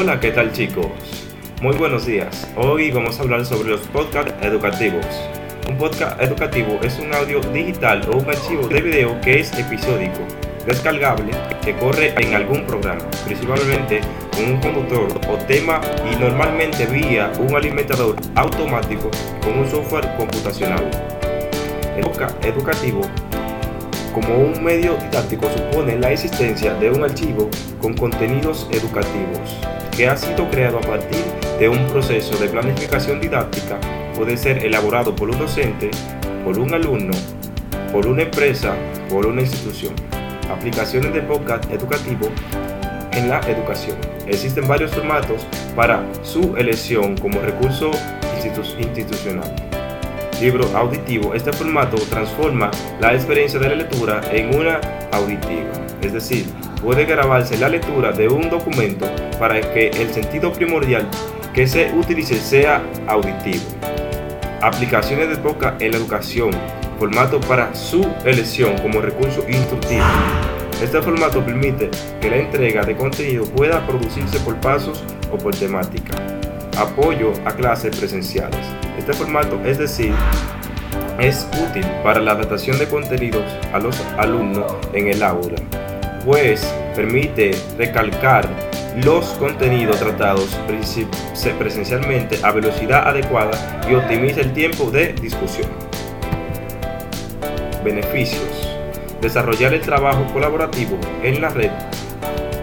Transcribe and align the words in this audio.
Hola, 0.00 0.20
¿qué 0.20 0.30
tal 0.30 0.52
chicos? 0.52 0.86
Muy 1.60 1.76
buenos 1.76 2.06
días. 2.06 2.48
Hoy 2.56 2.92
vamos 2.92 3.18
a 3.18 3.22
hablar 3.22 3.44
sobre 3.44 3.70
los 3.70 3.80
podcasts 3.88 4.32
educativos. 4.42 5.04
Un 5.68 5.76
podcast 5.76 6.22
educativo 6.22 6.78
es 6.84 7.00
un 7.00 7.12
audio 7.12 7.40
digital 7.40 8.08
o 8.08 8.18
un 8.18 8.28
archivo 8.28 8.68
de 8.68 8.80
video 8.80 9.20
que 9.22 9.40
es 9.40 9.52
episódico, 9.58 10.20
descargable, 10.64 11.32
que 11.64 11.74
corre 11.74 12.14
en 12.16 12.32
algún 12.32 12.64
programa, 12.64 13.02
principalmente 13.24 14.00
con 14.36 14.44
un 14.52 14.60
conductor 14.60 15.08
o 15.28 15.36
tema 15.46 15.80
y 16.12 16.14
normalmente 16.14 16.86
vía 16.86 17.32
un 17.40 17.56
alimentador 17.56 18.14
automático 18.36 19.10
con 19.42 19.58
un 19.58 19.68
software 19.68 20.08
computacional. 20.16 20.88
El 21.96 22.04
podcast 22.04 22.44
educativo 22.44 23.00
como 24.14 24.38
un 24.38 24.62
medio 24.62 24.94
didáctico 24.94 25.50
supone 25.50 25.98
la 25.98 26.12
existencia 26.12 26.72
de 26.74 26.88
un 26.88 27.02
archivo 27.02 27.50
con 27.80 27.94
contenidos 27.94 28.68
educativos 28.70 29.58
que 29.98 30.06
ha 30.06 30.16
sido 30.16 30.48
creado 30.48 30.78
a 30.78 30.80
partir 30.80 31.24
de 31.58 31.68
un 31.68 31.84
proceso 31.88 32.38
de 32.38 32.48
planificación 32.48 33.20
didáctica, 33.20 33.80
puede 34.14 34.36
ser 34.36 34.64
elaborado 34.64 35.16
por 35.16 35.28
un 35.28 35.36
docente, 35.36 35.90
por 36.44 36.56
un 36.56 36.72
alumno, 36.72 37.12
por 37.90 38.06
una 38.06 38.22
empresa, 38.22 38.76
por 39.10 39.26
una 39.26 39.40
institución. 39.40 39.92
Aplicaciones 40.52 41.12
de 41.12 41.20
podcast 41.22 41.68
educativo 41.72 42.28
en 43.10 43.28
la 43.28 43.40
educación. 43.40 43.96
Existen 44.28 44.68
varios 44.68 44.92
formatos 44.92 45.44
para 45.74 46.04
su 46.22 46.56
elección 46.56 47.16
como 47.16 47.40
recurso 47.40 47.90
institucional 48.78 49.52
libro 50.40 50.64
auditivo, 50.76 51.34
este 51.34 51.52
formato 51.52 51.96
transforma 52.10 52.70
la 53.00 53.12
experiencia 53.12 53.58
de 53.58 53.70
la 53.70 53.74
lectura 53.74 54.20
en 54.30 54.54
una 54.54 54.80
auditiva. 55.10 55.87
Es 56.02 56.12
decir, 56.12 56.46
puede 56.82 57.04
grabarse 57.04 57.58
la 57.58 57.68
lectura 57.68 58.12
de 58.12 58.28
un 58.28 58.48
documento 58.50 59.06
para 59.38 59.60
que 59.60 59.88
el 59.88 60.12
sentido 60.12 60.52
primordial 60.52 61.08
que 61.54 61.66
se 61.66 61.92
utilice 61.92 62.36
sea 62.36 62.82
auditivo. 63.06 63.64
Aplicaciones 64.62 65.28
de 65.28 65.36
poca 65.36 65.76
en 65.80 65.92
la 65.92 65.98
educación, 65.98 66.50
formato 66.98 67.40
para 67.40 67.74
su 67.74 68.06
elección 68.24 68.76
como 68.78 69.00
recurso 69.00 69.44
instructivo. 69.48 70.04
Este 70.82 71.02
formato 71.02 71.44
permite 71.44 71.90
que 72.20 72.30
la 72.30 72.36
entrega 72.36 72.84
de 72.84 72.96
contenido 72.96 73.44
pueda 73.44 73.84
producirse 73.86 74.38
por 74.40 74.56
pasos 74.56 75.02
o 75.32 75.38
por 75.38 75.54
temática 75.54 76.16
apoyo 76.78 77.32
a 77.44 77.52
clases 77.52 77.96
presenciales. 77.96 78.60
Este 78.96 79.12
formato, 79.12 79.60
es 79.64 79.78
decir, 79.78 80.12
es 81.18 81.48
útil 81.68 81.84
para 82.04 82.20
la 82.20 82.32
adaptación 82.32 82.78
de 82.78 82.86
contenidos 82.86 83.42
a 83.72 83.78
los 83.78 84.00
alumnos 84.16 84.72
en 84.92 85.08
el 85.08 85.22
aula, 85.22 85.56
pues 86.24 86.72
permite 86.94 87.52
recalcar 87.76 88.48
los 89.04 89.26
contenidos 89.34 89.98
tratados 89.98 90.58
presencialmente 91.58 92.38
a 92.42 92.52
velocidad 92.52 93.08
adecuada 93.08 93.80
y 93.88 93.94
optimiza 93.94 94.40
el 94.40 94.52
tiempo 94.52 94.90
de 94.90 95.12
discusión. 95.14 95.68
Beneficios. 97.84 98.68
Desarrollar 99.20 99.74
el 99.74 99.80
trabajo 99.80 100.24
colaborativo 100.32 100.98
en 101.22 101.40
la 101.40 101.48
red 101.48 101.70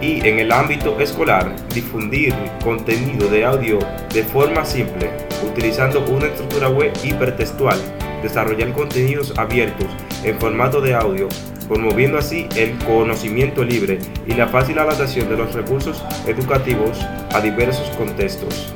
y 0.00 0.26
en 0.26 0.38
el 0.38 0.52
ámbito 0.52 0.98
escolar 1.00 1.54
difundir 1.74 2.34
contenido 2.62 3.28
de 3.28 3.44
audio 3.44 3.78
de 4.12 4.22
forma 4.22 4.64
simple, 4.64 5.10
utilizando 5.46 6.04
una 6.04 6.26
estructura 6.26 6.68
web 6.68 6.92
hipertextual, 7.02 7.78
desarrollar 8.22 8.72
contenidos 8.72 9.36
abiertos 9.38 9.88
en 10.22 10.38
formato 10.38 10.80
de 10.80 10.94
audio, 10.94 11.28
promoviendo 11.68 12.18
así 12.18 12.48
el 12.56 12.76
conocimiento 12.84 13.64
libre 13.64 13.98
y 14.26 14.34
la 14.34 14.48
fácil 14.48 14.78
adaptación 14.78 15.28
de 15.28 15.36
los 15.36 15.52
recursos 15.54 16.02
educativos 16.26 16.98
a 17.34 17.40
diversos 17.40 17.88
contextos. 17.96 18.72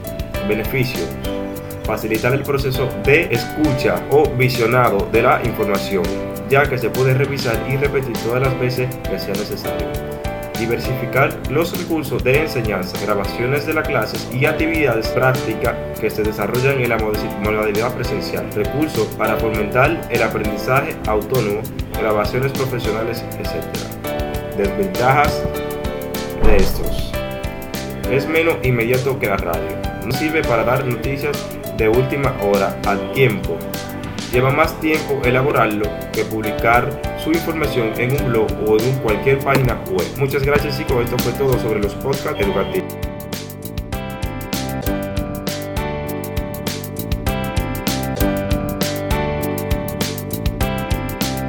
Beneficios. 0.49 1.09
Facilitar 1.85 2.35
el 2.35 2.43
proceso 2.43 2.89
de 3.05 3.29
escucha 3.33 4.03
o 4.11 4.29
visionado 4.31 5.09
de 5.11 5.23
la 5.23 5.41
información, 5.45 6.05
ya 6.49 6.69
que 6.69 6.79
se 6.79 6.91
puede 6.91 7.15
revisar 7.15 7.57
y 7.69 7.77
repetir 7.77 8.17
todas 8.19 8.43
las 8.43 8.59
veces 8.61 8.95
que 9.09 9.19
sea 9.19 9.35
necesario 9.35 10.20
diversificar 10.61 11.37
los 11.51 11.77
recursos 11.77 12.23
de 12.23 12.43
enseñanza, 12.43 12.97
grabaciones 13.03 13.67
de 13.67 13.75
las 13.75 13.89
clases 13.89 14.29
y 14.33 14.45
actividades 14.45 15.09
prácticas 15.09 15.75
que 15.99 16.11
se 16.11 16.23
desarrollan 16.23 16.81
en 16.81 16.91
la 16.91 16.99
modalidad 16.99 17.95
presencial, 17.95 18.47
recursos 18.53 19.07
para 19.17 19.37
fomentar 19.37 20.07
el 20.11 20.23
aprendizaje 20.23 20.95
autónomo, 21.07 21.63
grabaciones 21.99 22.53
profesionales, 22.53 23.25
etc. 23.39 23.65
Desventajas 24.57 25.43
de 26.45 26.57
estos. 26.57 27.13
Es 28.11 28.29
menos 28.29 28.57
inmediato 28.63 29.19
que 29.19 29.29
la 29.29 29.39
radio. 29.39 29.77
No 30.05 30.13
sirve 30.13 30.43
para 30.43 30.65
dar 30.65 30.85
noticias 30.85 31.37
de 31.79 31.89
última 31.89 32.35
hora 32.43 32.77
al 32.87 33.13
tiempo 33.13 33.57
Lleva 34.33 34.53
más 34.53 34.79
tiempo 34.79 35.21
elaborarlo 35.25 35.87
que 36.13 36.25
publicar 36.25 36.89
su 37.23 37.33
información 37.33 37.93
en 37.99 38.13
un 38.13 38.31
blog 38.31 38.49
o 38.65 38.79
en 38.79 38.97
cualquier 39.01 39.41
página 39.41 39.75
web. 39.91 40.07
Muchas 40.19 40.45
gracias 40.45 40.79
chicos, 40.79 41.05
esto 41.05 41.19
fue 41.19 41.33
todo 41.33 41.59
sobre 41.59 41.81
los 41.81 41.95
podcasts 41.95 42.41
educativos. 42.41 43.10